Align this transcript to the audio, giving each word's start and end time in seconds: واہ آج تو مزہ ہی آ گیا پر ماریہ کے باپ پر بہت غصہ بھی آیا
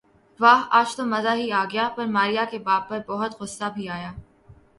واہ 0.39 0.61
آج 0.77 0.89
تو 0.95 1.03
مزہ 1.05 1.33
ہی 1.39 1.47
آ 1.51 1.63
گیا 1.71 1.87
پر 1.95 2.05
ماریہ 2.15 2.45
کے 2.51 2.59
باپ 2.67 2.89
پر 2.89 2.99
بہت 3.07 3.31
غصہ 3.39 3.67
بھی 3.75 3.87
آیا 3.89 4.11